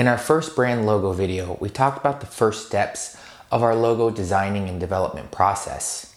In 0.00 0.08
our 0.08 0.16
first 0.16 0.56
brand 0.56 0.86
logo 0.86 1.12
video, 1.12 1.58
we 1.60 1.68
talked 1.68 1.98
about 1.98 2.20
the 2.20 2.26
first 2.26 2.66
steps 2.66 3.18
of 3.52 3.62
our 3.62 3.74
logo 3.74 4.08
designing 4.08 4.66
and 4.66 4.80
development 4.80 5.30
process. 5.30 6.16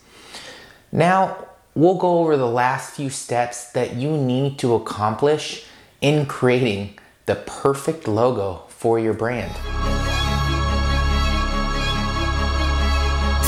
Now, 0.90 1.50
we'll 1.76 1.98
go 1.98 2.20
over 2.20 2.38
the 2.38 2.48
last 2.48 2.96
few 2.96 3.10
steps 3.10 3.74
that 3.74 3.96
you 3.96 4.12
need 4.16 4.58
to 4.60 4.74
accomplish 4.76 5.66
in 6.00 6.28
creating 6.28 6.98
the 7.26 7.36
perfect 7.36 8.08
logo 8.08 8.64
for 8.70 9.00
your 9.00 9.14
brand. 9.14 9.54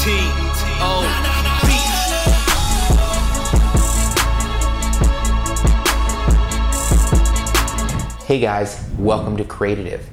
T 0.04 0.12
O 0.82 1.22
Hey 8.26 8.40
guys, 8.40 8.84
welcome 8.98 9.38
to 9.38 9.44
Creative, 9.46 10.10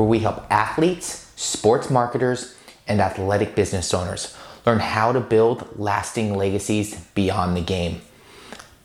where 0.00 0.08
we 0.08 0.20
help 0.20 0.50
athletes, 0.50 1.30
sports 1.36 1.90
marketers, 1.90 2.56
and 2.88 3.02
athletic 3.02 3.54
business 3.54 3.92
owners 3.92 4.34
learn 4.64 4.78
how 4.78 5.12
to 5.12 5.20
build 5.20 5.78
lasting 5.78 6.34
legacies 6.34 6.98
beyond 7.14 7.54
the 7.54 7.60
game. 7.60 8.00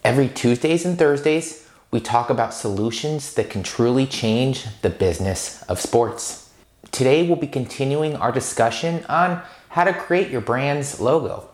Every 0.04 0.28
Tuesdays 0.28 0.86
and 0.86 1.00
Thursdays, 1.00 1.70
we 1.90 2.02
talk 2.02 2.30
about 2.30 2.54
solutions 2.54 3.34
that 3.36 3.50
can 3.50 3.64
truly 3.64 4.06
change 4.06 4.66
the 4.82 4.90
business 4.90 5.64
of 5.64 5.80
sports. 5.80 6.50
Today, 6.92 7.26
we'll 7.26 7.38
be 7.38 7.48
continuing 7.48 8.18
our 8.18 8.34
discussion 8.34 9.06
on 9.08 9.42
how 9.70 9.86
to 9.86 9.94
create 9.94 10.30
your 10.30 10.42
brand's 10.42 11.00
logo. 11.00 11.48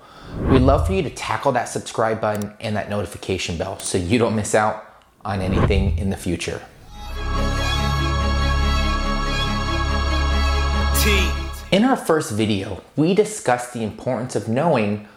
We'd 0.50 0.64
love 0.64 0.88
for 0.88 0.94
you 0.94 1.04
to 1.04 1.12
tackle 1.12 1.52
that 1.52 1.66
subscribe 1.66 2.20
button 2.20 2.54
and 2.60 2.76
that 2.76 2.90
notification 2.90 3.58
bell 3.58 3.78
so 3.78 4.00
you 4.00 4.18
don't 4.18 4.36
miss 4.36 4.56
out 4.56 4.84
on 5.24 5.40
anything 5.40 6.00
in 6.00 6.10
the 6.10 6.18
future. 6.18 6.62
In 11.72 11.86
our 11.86 11.96
first 11.96 12.34
video, 12.34 12.84
we 12.98 13.14
discussed 13.14 13.72
the 13.72 13.82
importance 13.82 14.36
of 14.36 14.50
knowing 14.50 15.08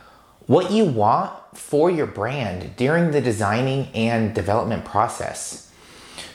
what 0.47 0.71
you 0.71 0.85
want 0.85 1.33
for 1.53 1.91
your 1.91 2.07
brand 2.07 2.77
during 2.77 3.11
the 3.11 3.21
designing 3.21 3.89
and 3.93 4.33
development 4.33 4.85
process. 4.85 5.73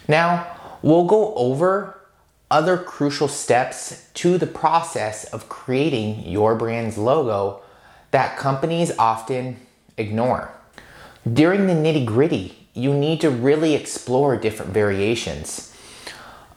Now, 0.09 0.45
we'll 0.81 1.05
go 1.05 1.33
over 1.35 2.01
other 2.51 2.77
crucial 2.77 3.29
steps 3.29 4.09
to 4.15 4.37
the 4.37 4.45
process 4.45 5.23
of 5.23 5.47
creating 5.47 6.27
your 6.27 6.53
brand's 6.53 6.97
logo 6.97 7.61
that 8.11 8.37
companies 8.37 8.91
often 8.99 9.55
ignore. 9.95 10.51
During 11.31 11.67
the 11.67 11.73
nitty 11.73 12.05
gritty, 12.05 12.67
you 12.73 12.93
need 12.93 13.21
to 13.21 13.29
really 13.29 13.73
explore 13.73 14.35
different 14.35 14.73
variations. 14.73 15.73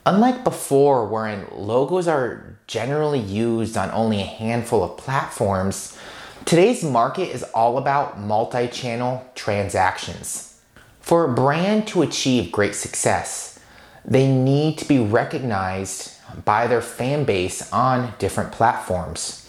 Unlike 0.05 0.43
before, 0.43 1.07
wherein 1.07 1.47
logos 1.53 2.09
are 2.09 2.52
generally 2.67 3.21
used 3.21 3.77
on 3.77 3.91
only 3.91 4.21
a 4.21 4.25
handful 4.25 4.83
of 4.83 4.97
platforms, 4.97 5.99
today's 6.45 6.83
market 6.83 7.29
is 7.29 7.43
all 7.55 7.79
about 7.79 8.19
multi 8.19 8.69
channel 8.69 9.25
transactions. 9.35 10.61
For 11.01 11.25
a 11.25 11.35
brand 11.35 11.87
to 11.89 12.03
achieve 12.03 12.53
great 12.53 12.75
success, 12.75 13.59
they 14.05 14.33
need 14.33 14.79
to 14.79 14.85
be 14.87 14.99
recognized 14.99 16.19
by 16.45 16.67
their 16.67 16.81
fan 16.81 17.25
base 17.25 17.73
on 17.73 18.15
different 18.19 18.53
platforms. 18.53 19.47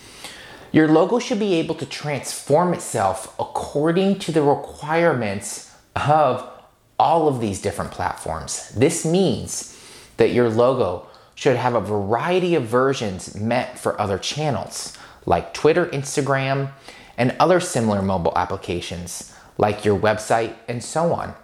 Your 0.72 0.88
logo 0.88 1.20
should 1.20 1.40
be 1.40 1.54
able 1.56 1.76
to 1.76 1.86
transform 1.86 2.74
itself 2.74 3.36
according 3.40 4.20
to 4.20 4.32
the 4.32 4.42
requirements 4.42 5.72
of 5.96 6.50
all 6.98 7.28
of 7.28 7.40
these 7.40 7.62
different 7.62 7.92
platforms. 7.92 8.70
This 8.70 9.06
means 9.06 9.80
that 10.18 10.32
your 10.32 10.50
logo 10.50 11.08
should 11.44 11.58
have 11.58 11.76
a 11.76 11.82
variety 11.82 12.56
of 12.56 12.64
versions 12.64 13.36
meant 13.36 13.78
for 13.78 14.00
other 14.00 14.18
channels 14.18 14.98
like 15.26 15.54
Twitter, 15.54 15.88
Instagram, 15.88 16.72
and 17.18 17.36
other 17.38 17.60
similar 17.60 18.02
mobile 18.02 18.32
applications 18.38 19.36
like 19.58 19.84
your 19.84 20.00
website 20.00 20.56
and 20.70 20.82
so 20.82 21.12
on. 21.12 21.36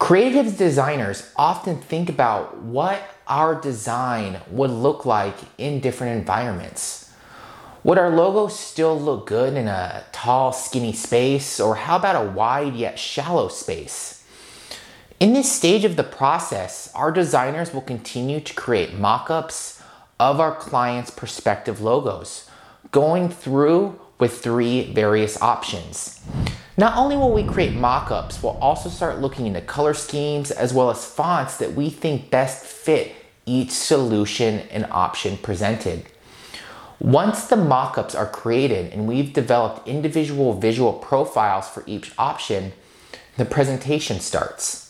Creative 0.00 0.56
designers 0.56 1.32
often 1.36 1.80
think 1.80 2.08
about 2.08 2.56
what 2.56 3.00
our 3.28 3.54
design 3.60 4.40
would 4.50 4.72
look 4.72 5.06
like 5.06 5.36
in 5.58 5.78
different 5.78 6.18
environments. 6.18 7.12
Would 7.84 7.98
our 7.98 8.10
logo 8.10 8.48
still 8.48 9.00
look 9.00 9.28
good 9.28 9.54
in 9.54 9.68
a 9.68 10.02
tall, 10.10 10.52
skinny 10.52 10.92
space, 10.92 11.60
or 11.60 11.76
how 11.76 11.94
about 11.94 12.26
a 12.26 12.30
wide 12.32 12.74
yet 12.74 12.98
shallow 12.98 13.46
space? 13.46 14.17
In 15.20 15.32
this 15.32 15.50
stage 15.50 15.84
of 15.84 15.96
the 15.96 16.04
process, 16.04 16.92
our 16.94 17.10
designers 17.10 17.74
will 17.74 17.80
continue 17.80 18.38
to 18.38 18.54
create 18.54 18.94
mock-ups 18.94 19.82
of 20.20 20.38
our 20.38 20.54
clients' 20.54 21.10
prospective 21.10 21.80
logos, 21.80 22.48
going 22.92 23.28
through 23.28 23.98
with 24.20 24.40
three 24.40 24.92
various 24.92 25.40
options. 25.42 26.20
Not 26.76 26.96
only 26.96 27.16
will 27.16 27.32
we 27.32 27.42
create 27.42 27.74
mock-ups, 27.74 28.40
we'll 28.40 28.58
also 28.58 28.88
start 28.88 29.18
looking 29.18 29.48
into 29.48 29.60
color 29.60 29.92
schemes 29.92 30.52
as 30.52 30.72
well 30.72 30.88
as 30.88 31.04
fonts 31.04 31.56
that 31.56 31.72
we 31.72 31.90
think 31.90 32.30
best 32.30 32.64
fit 32.64 33.12
each 33.44 33.72
solution 33.72 34.60
and 34.70 34.86
option 34.88 35.36
presented. 35.36 36.06
Once 37.00 37.46
the 37.46 37.56
mock-ups 37.56 38.14
are 38.14 38.28
created 38.28 38.92
and 38.92 39.08
we've 39.08 39.32
developed 39.32 39.88
individual 39.88 40.52
visual 40.52 40.92
profiles 40.92 41.68
for 41.68 41.82
each 41.88 42.12
option, 42.18 42.72
the 43.36 43.44
presentation 43.44 44.20
starts. 44.20 44.87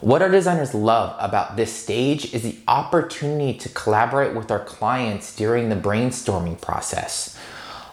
What 0.00 0.22
our 0.22 0.30
designers 0.30 0.72
love 0.72 1.14
about 1.18 1.56
this 1.56 1.70
stage 1.70 2.32
is 2.32 2.42
the 2.42 2.56
opportunity 2.66 3.52
to 3.58 3.68
collaborate 3.68 4.34
with 4.34 4.50
our 4.50 4.64
clients 4.64 5.36
during 5.36 5.68
the 5.68 5.76
brainstorming 5.76 6.58
process. 6.58 7.36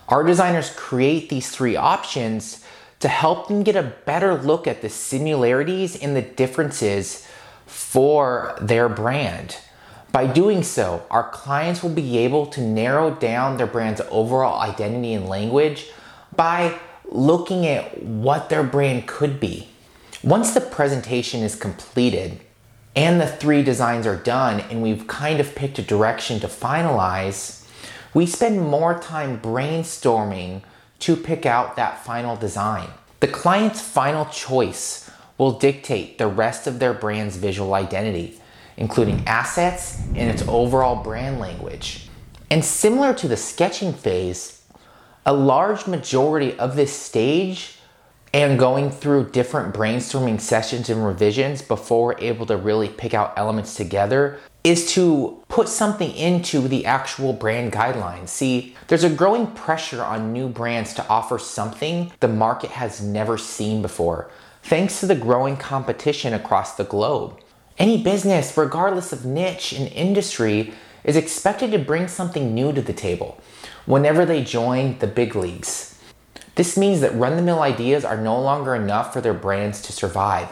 Our 0.08 0.24
designers 0.24 0.70
create 0.70 1.28
these 1.28 1.52
three 1.52 1.76
options 1.76 2.64
to 3.02 3.10
help 3.10 3.50
them 3.50 3.62
get 3.62 3.76
a 3.76 3.94
better 4.06 4.36
look 4.36 4.68
at 4.68 4.82
the 4.82 4.88
similarities 4.88 6.02
and 6.02 6.16
the 6.16 6.22
differences 6.22 7.28
for 7.66 8.58
their 8.62 8.88
brand. 8.88 9.58
By 10.14 10.28
doing 10.28 10.64
so, 10.64 11.06
our 11.12 11.30
clients 11.30 11.84
will 11.84 11.90
be 11.90 12.20
able 12.20 12.46
to 12.48 12.62
narrow 12.62 13.12
down 13.16 13.58
their 13.58 13.68
brand's 13.68 14.00
overall 14.10 14.62
identity 14.62 15.14
and 15.14 15.28
language 15.28 15.88
by 16.34 16.80
looking 17.04 17.68
at 17.68 18.02
what 18.02 18.48
their 18.48 18.64
brand 18.64 19.08
could 19.08 19.42
be. 19.42 19.68
Once 20.28 20.54
the 20.54 20.60
presentation 20.60 21.42
is 21.42 21.56
completed 21.56 22.42
and 22.98 23.22
the 23.22 23.26
three 23.26 23.64
designs 23.64 24.06
are 24.06 24.18
done 24.18 24.60
and 24.70 24.84
we've 24.84 25.08
kind 25.08 25.40
of 25.40 25.56
picked 25.56 25.80
a 25.80 25.82
direction 25.82 26.38
to 26.38 26.48
finalize, 26.48 27.66
we 28.14 28.26
spend 28.26 28.60
more 28.60 29.00
time 29.00 29.40
brainstorming 29.40 30.62
to 31.00 31.16
pick 31.16 31.46
out 31.46 31.78
that 31.78 32.04
final 32.04 32.36
design. 32.36 32.90
The 33.22 33.30
client's 33.30 33.80
final 33.80 34.26
choice 34.26 35.10
will 35.38 35.58
dictate 35.58 36.18
the 36.18 36.28
rest 36.28 36.68
of 36.68 36.80
their 36.80 36.94
brand's 36.94 37.38
visual 37.38 37.74
identity, 37.74 38.38
including 38.76 39.26
assets 39.26 40.02
and 40.14 40.30
its 40.30 40.46
overall 40.50 41.02
brand 41.02 41.40
language. 41.40 42.10
And 42.52 42.66
similar 42.66 43.14
to 43.14 43.30
the 43.30 43.38
sketching 43.38 43.94
phase, 43.94 44.62
a 45.26 45.32
large 45.32 45.88
majority 45.88 46.60
of 46.60 46.76
this 46.76 46.92
stage 46.92 47.77
and 48.34 48.60
going 48.60 48.92
through 48.92 49.30
different 49.30 49.74
brainstorming 49.74 50.40
sessions 50.40 50.90
and 50.90 51.06
revisions 51.06 51.62
before 51.62 52.08
we're 52.08 52.20
able 52.20 52.46
to 52.46 52.58
really 52.58 52.90
pick 52.90 53.14
out 53.14 53.34
elements 53.38 53.76
together 53.76 54.40
is 54.64 54.92
to 54.94 55.42
put 55.48 55.70
something 55.70 56.12
into 56.12 56.68
the 56.68 56.86
actual 56.86 57.32
brand 57.32 57.72
guidelines. 57.72 58.28
See, 58.30 58.76
there's 58.88 59.06
a 59.06 59.10
growing 59.10 59.48
pressure 59.48 60.04
on 60.04 60.34
new 60.34 60.50
brands 60.50 60.94
to 60.96 61.08
offer 61.08 61.40
something 61.40 62.12
the 62.20 62.28
market 62.28 62.72
has 62.72 63.02
never 63.02 63.38
seen 63.38 63.82
before, 63.82 64.30
thanks 64.64 65.00
to 65.00 65.06
the 65.06 65.16
growing 65.16 65.56
competition 65.56 66.34
across 66.34 66.76
the 66.76 66.84
globe. 66.84 67.40
Any 67.78 68.04
business, 68.04 68.58
regardless 68.58 69.14
of 69.14 69.26
niche 69.26 69.72
and 69.72 69.88
industry, 69.90 70.74
is 71.04 71.16
expected 71.16 71.72
to 71.72 71.80
bring 71.80 72.08
something 72.08 72.54
new 72.54 72.74
to 72.74 72.82
the 72.82 72.94
table 72.94 73.40
whenever 73.86 74.26
they 74.26 74.44
join 74.44 74.98
the 75.00 75.08
big 75.08 75.36
leagues. 75.36 75.97
This 76.58 76.76
means 76.76 77.02
that 77.02 77.14
run 77.14 77.36
the 77.36 77.44
mill 77.44 77.62
ideas 77.62 78.04
are 78.04 78.18
no 78.18 78.42
longer 78.42 78.74
enough 78.74 79.14
for 79.14 79.22
their 79.22 79.34
brands 79.34 79.80
to 79.84 79.94
survive. 79.94 80.50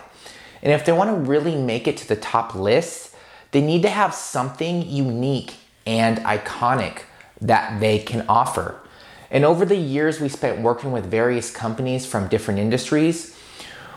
And 0.62 0.72
if 0.72 0.86
they 0.86 0.92
want 0.92 1.10
to 1.10 1.16
really 1.16 1.56
make 1.56 1.88
it 1.88 1.98
to 1.98 2.08
the 2.08 2.16
top 2.16 2.54
lists, 2.54 3.16
they 3.50 3.62
need 3.62 3.82
to 3.82 3.90
have 3.90 4.14
something 4.14 4.88
unique 4.88 5.56
and 5.88 6.20
iconic 6.20 7.02
that 7.42 7.80
they 7.80 7.98
can 7.98 8.24
offer. 8.30 8.80
And 9.32 9.44
over 9.44 9.66
the 9.66 9.78
years 9.78 10.22
we 10.22 10.30
spent 10.30 10.62
working 10.62 10.92
with 10.92 11.06
various 11.06 11.50
companies 11.50 12.06
from 12.06 12.28
different 12.28 12.60
industries, 12.60 13.36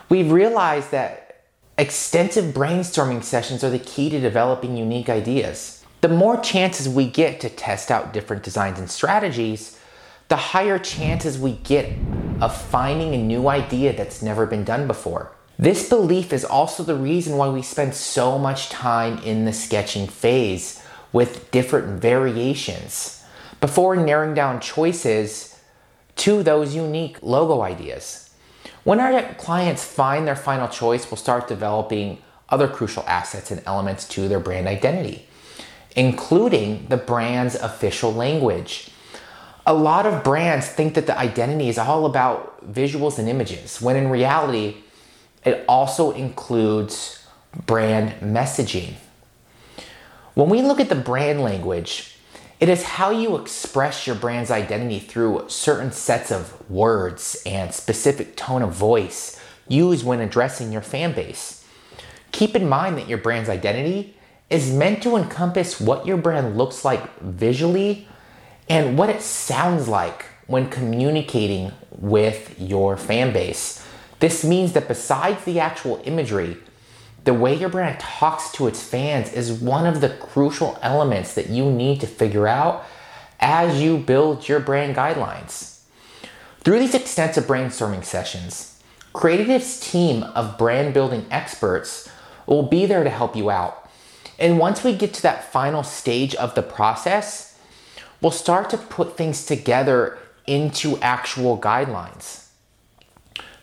we've 0.08 0.32
realized 0.32 0.90
that 0.92 1.44
extensive 1.76 2.54
brainstorming 2.54 3.22
sessions 3.22 3.62
are 3.62 3.70
the 3.70 3.78
key 3.78 4.08
to 4.08 4.18
developing 4.18 4.78
unique 4.78 5.10
ideas. 5.10 5.84
The 6.00 6.08
more 6.08 6.40
chances 6.40 6.88
we 6.88 7.06
get 7.06 7.38
to 7.40 7.50
test 7.50 7.90
out 7.90 8.14
different 8.14 8.44
designs 8.44 8.78
and 8.78 8.90
strategies, 8.90 9.77
the 10.28 10.36
higher 10.36 10.78
chances 10.78 11.38
we 11.38 11.52
get 11.52 11.92
of 12.40 12.56
finding 12.56 13.14
a 13.14 13.22
new 13.22 13.48
idea 13.48 13.96
that's 13.96 14.22
never 14.22 14.46
been 14.46 14.64
done 14.64 14.86
before. 14.86 15.32
This 15.58 15.88
belief 15.88 16.32
is 16.32 16.44
also 16.44 16.84
the 16.84 16.94
reason 16.94 17.36
why 17.36 17.48
we 17.48 17.62
spend 17.62 17.94
so 17.94 18.38
much 18.38 18.68
time 18.68 19.18
in 19.18 19.44
the 19.44 19.52
sketching 19.52 20.06
phase 20.06 20.82
with 21.12 21.50
different 21.50 22.00
variations 22.00 23.24
before 23.60 23.96
narrowing 23.96 24.34
down 24.34 24.60
choices 24.60 25.58
to 26.16 26.42
those 26.42 26.74
unique 26.76 27.18
logo 27.22 27.62
ideas. 27.62 28.30
When 28.84 29.00
our 29.00 29.34
clients 29.34 29.84
find 29.84 30.26
their 30.26 30.36
final 30.36 30.68
choice, 30.68 31.10
we'll 31.10 31.18
start 31.18 31.48
developing 31.48 32.18
other 32.48 32.68
crucial 32.68 33.04
assets 33.06 33.50
and 33.50 33.62
elements 33.66 34.06
to 34.08 34.28
their 34.28 34.40
brand 34.40 34.68
identity, 34.68 35.26
including 35.96 36.86
the 36.88 36.96
brand's 36.96 37.54
official 37.56 38.12
language. 38.12 38.90
A 39.68 39.74
lot 39.74 40.06
of 40.06 40.24
brands 40.24 40.66
think 40.66 40.94
that 40.94 41.06
the 41.06 41.18
identity 41.18 41.68
is 41.68 41.76
all 41.76 42.06
about 42.06 42.72
visuals 42.72 43.18
and 43.18 43.28
images, 43.28 43.82
when 43.82 43.96
in 43.96 44.08
reality, 44.08 44.78
it 45.44 45.62
also 45.68 46.10
includes 46.12 47.22
brand 47.66 48.14
messaging. 48.22 48.94
When 50.32 50.48
we 50.48 50.62
look 50.62 50.80
at 50.80 50.88
the 50.88 50.94
brand 50.94 51.42
language, 51.42 52.16
it 52.60 52.70
is 52.70 52.82
how 52.82 53.10
you 53.10 53.36
express 53.36 54.06
your 54.06 54.16
brand's 54.16 54.50
identity 54.50 55.00
through 55.00 55.44
certain 55.48 55.92
sets 55.92 56.32
of 56.32 56.70
words 56.70 57.42
and 57.44 57.74
specific 57.74 58.36
tone 58.36 58.62
of 58.62 58.72
voice 58.72 59.38
used 59.68 60.02
when 60.02 60.20
addressing 60.20 60.72
your 60.72 60.80
fan 60.80 61.12
base. 61.12 61.62
Keep 62.32 62.56
in 62.56 62.70
mind 62.70 62.96
that 62.96 63.06
your 63.06 63.18
brand's 63.18 63.50
identity 63.50 64.16
is 64.48 64.72
meant 64.72 65.02
to 65.02 65.16
encompass 65.16 65.78
what 65.78 66.06
your 66.06 66.16
brand 66.16 66.56
looks 66.56 66.86
like 66.86 67.20
visually 67.20 68.08
and 68.68 68.98
what 68.98 69.10
it 69.10 69.22
sounds 69.22 69.88
like 69.88 70.26
when 70.46 70.70
communicating 70.70 71.72
with 71.90 72.58
your 72.60 72.96
fan 72.96 73.32
base. 73.32 73.86
This 74.20 74.44
means 74.44 74.72
that 74.72 74.88
besides 74.88 75.44
the 75.44 75.60
actual 75.60 76.00
imagery, 76.04 76.56
the 77.24 77.34
way 77.34 77.54
your 77.54 77.68
brand 77.68 78.00
talks 78.00 78.50
to 78.52 78.66
its 78.66 78.82
fans 78.82 79.32
is 79.32 79.52
one 79.52 79.86
of 79.86 80.00
the 80.00 80.08
crucial 80.08 80.78
elements 80.82 81.34
that 81.34 81.50
you 81.50 81.70
need 81.70 82.00
to 82.00 82.06
figure 82.06 82.48
out 82.48 82.84
as 83.40 83.80
you 83.80 83.98
build 83.98 84.48
your 84.48 84.60
brand 84.60 84.96
guidelines. 84.96 85.80
Through 86.60 86.80
these 86.80 86.94
extensive 86.94 87.44
brainstorming 87.44 88.04
sessions, 88.04 88.78
Creative's 89.12 89.80
team 89.80 90.22
of 90.22 90.58
brand 90.58 90.94
building 90.94 91.26
experts 91.30 92.08
will 92.46 92.62
be 92.62 92.86
there 92.86 93.04
to 93.04 93.10
help 93.10 93.34
you 93.34 93.50
out. 93.50 93.88
And 94.38 94.58
once 94.58 94.84
we 94.84 94.94
get 94.94 95.12
to 95.14 95.22
that 95.22 95.50
final 95.50 95.82
stage 95.82 96.34
of 96.36 96.54
the 96.54 96.62
process, 96.62 97.47
we'll 98.20 98.30
start 98.30 98.70
to 98.70 98.78
put 98.78 99.16
things 99.16 99.46
together 99.46 100.18
into 100.46 100.98
actual 100.98 101.58
guidelines. 101.58 102.46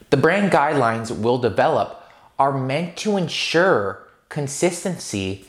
The 0.09 0.17
brand 0.17 0.51
guidelines 0.51 1.15
we'll 1.15 1.39
develop 1.39 2.09
are 2.37 2.57
meant 2.57 2.95
to 2.97 3.17
ensure 3.17 4.03
consistency 4.29 5.45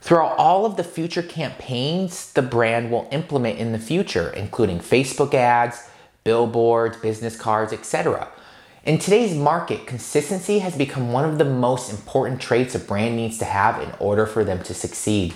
throughout 0.00 0.36
all 0.36 0.66
of 0.66 0.76
the 0.76 0.84
future 0.84 1.22
campaigns 1.22 2.32
the 2.32 2.42
brand 2.42 2.90
will 2.90 3.08
implement 3.12 3.58
in 3.58 3.72
the 3.72 3.78
future, 3.78 4.30
including 4.30 4.80
Facebook 4.80 5.32
ads, 5.34 5.88
billboards, 6.24 6.96
business 6.98 7.36
cards, 7.36 7.72
etc. 7.72 8.28
In 8.84 8.98
today's 8.98 9.34
market, 9.34 9.86
consistency 9.86 10.58
has 10.58 10.76
become 10.76 11.12
one 11.12 11.24
of 11.24 11.38
the 11.38 11.44
most 11.44 11.90
important 11.90 12.40
traits 12.40 12.74
a 12.74 12.80
brand 12.80 13.14
needs 13.14 13.38
to 13.38 13.44
have 13.44 13.80
in 13.80 13.92
order 14.00 14.26
for 14.26 14.42
them 14.42 14.62
to 14.64 14.74
succeed, 14.74 15.34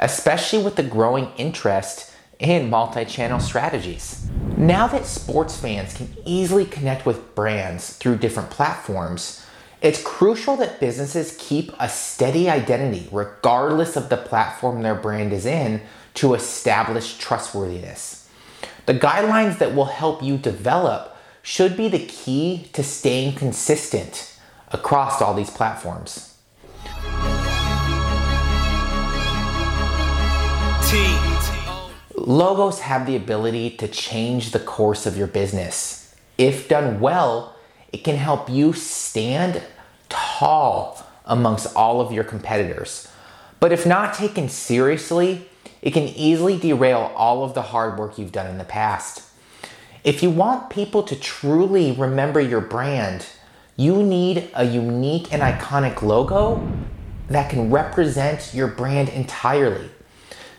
especially 0.00 0.62
with 0.62 0.74
the 0.74 0.82
growing 0.82 1.30
interest 1.36 2.11
in 2.42 2.68
multi 2.68 3.04
channel 3.04 3.40
strategies. 3.40 4.28
Now 4.56 4.86
that 4.88 5.06
sports 5.06 5.56
fans 5.58 5.94
can 5.94 6.14
easily 6.26 6.64
connect 6.64 7.06
with 7.06 7.34
brands 7.34 7.96
through 7.96 8.18
different 8.18 8.50
platforms, 8.50 9.44
it's 9.80 10.02
crucial 10.02 10.56
that 10.58 10.80
businesses 10.80 11.36
keep 11.40 11.72
a 11.78 11.88
steady 11.88 12.48
identity, 12.48 13.08
regardless 13.10 13.96
of 13.96 14.08
the 14.08 14.16
platform 14.16 14.82
their 14.82 14.94
brand 14.94 15.32
is 15.32 15.46
in, 15.46 15.80
to 16.14 16.34
establish 16.34 17.18
trustworthiness. 17.18 18.28
The 18.86 18.94
guidelines 18.94 19.58
that 19.58 19.74
will 19.74 19.86
help 19.86 20.22
you 20.22 20.36
develop 20.36 21.16
should 21.42 21.76
be 21.76 21.88
the 21.88 22.06
key 22.06 22.68
to 22.72 22.82
staying 22.82 23.34
consistent 23.34 24.38
across 24.70 25.20
all 25.20 25.34
these 25.34 25.50
platforms. 25.50 26.31
Logos 32.24 32.80
have 32.80 33.04
the 33.04 33.16
ability 33.16 33.70
to 33.78 33.88
change 33.88 34.52
the 34.52 34.60
course 34.60 35.06
of 35.06 35.16
your 35.16 35.26
business. 35.26 36.14
If 36.38 36.68
done 36.68 37.00
well, 37.00 37.56
it 37.92 38.04
can 38.04 38.16
help 38.16 38.48
you 38.48 38.72
stand 38.72 39.60
tall 40.08 41.04
amongst 41.24 41.74
all 41.74 42.00
of 42.00 42.12
your 42.12 42.22
competitors. 42.22 43.08
But 43.58 43.72
if 43.72 43.84
not 43.84 44.14
taken 44.14 44.48
seriously, 44.48 45.48
it 45.80 45.90
can 45.90 46.04
easily 46.04 46.56
derail 46.56 47.12
all 47.16 47.42
of 47.42 47.54
the 47.54 47.62
hard 47.62 47.98
work 47.98 48.18
you've 48.18 48.30
done 48.30 48.46
in 48.46 48.58
the 48.58 48.64
past. 48.64 49.28
If 50.04 50.22
you 50.22 50.30
want 50.30 50.70
people 50.70 51.02
to 51.02 51.16
truly 51.16 51.90
remember 51.90 52.40
your 52.40 52.60
brand, 52.60 53.26
you 53.76 54.00
need 54.00 54.48
a 54.54 54.64
unique 54.64 55.32
and 55.32 55.42
iconic 55.42 56.02
logo 56.02 56.68
that 57.28 57.50
can 57.50 57.72
represent 57.72 58.52
your 58.54 58.68
brand 58.68 59.08
entirely. 59.08 59.90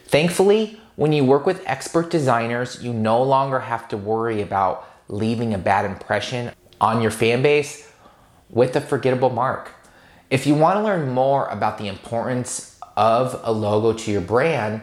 Thankfully, 0.05 0.81
when 0.95 1.11
you 1.11 1.23
work 1.23 1.45
with 1.45 1.63
expert 1.65 2.09
designers, 2.09 2.83
you 2.83 2.93
no 2.93 3.21
longer 3.23 3.59
have 3.59 3.87
to 3.89 3.97
worry 3.97 4.41
about 4.41 4.87
leaving 5.07 5.53
a 5.53 5.57
bad 5.57 5.85
impression 5.85 6.51
on 6.79 7.01
your 7.01 7.11
fan 7.11 7.41
base 7.41 7.91
with 8.49 8.75
a 8.75 8.81
forgettable 8.81 9.29
mark. 9.29 9.71
If 10.29 10.45
you 10.45 10.55
want 10.55 10.77
to 10.77 10.83
learn 10.83 11.09
more 11.09 11.47
about 11.47 11.77
the 11.77 11.87
importance 11.87 12.79
of 12.95 13.39
a 13.43 13.51
logo 13.51 13.93
to 13.93 14.11
your 14.11 14.21
brand, 14.21 14.81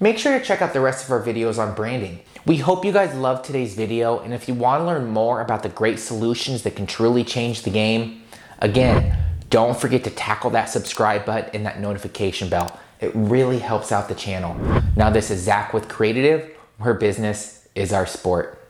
make 0.00 0.18
sure 0.18 0.38
to 0.38 0.44
check 0.44 0.60
out 0.60 0.72
the 0.72 0.80
rest 0.80 1.04
of 1.04 1.10
our 1.12 1.22
videos 1.22 1.58
on 1.58 1.74
branding. 1.74 2.20
We 2.46 2.56
hope 2.58 2.84
you 2.84 2.92
guys 2.92 3.14
loved 3.14 3.44
today's 3.44 3.74
video, 3.74 4.18
and 4.18 4.34
if 4.34 4.48
you 4.48 4.54
want 4.54 4.82
to 4.82 4.86
learn 4.86 5.08
more 5.08 5.40
about 5.40 5.62
the 5.62 5.68
great 5.68 5.98
solutions 5.98 6.62
that 6.62 6.76
can 6.76 6.86
truly 6.86 7.24
change 7.24 7.62
the 7.62 7.70
game, 7.70 8.22
again, 8.58 9.16
don't 9.50 9.78
forget 9.78 10.04
to 10.04 10.10
tackle 10.10 10.50
that 10.50 10.68
subscribe 10.68 11.24
button 11.24 11.50
and 11.54 11.64
that 11.64 11.80
notification 11.80 12.48
bell. 12.48 12.78
It 13.04 13.12
really 13.14 13.58
helps 13.58 13.92
out 13.92 14.08
the 14.08 14.14
channel. 14.14 14.54
Now, 14.96 15.10
this 15.10 15.30
is 15.30 15.42
Zach 15.42 15.74
with 15.74 15.90
Creative, 15.90 16.50
where 16.78 16.94
business 16.94 17.68
is 17.74 17.92
our 17.92 18.06
sport. 18.06 18.63